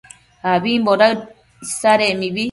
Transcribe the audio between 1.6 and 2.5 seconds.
isadec mibi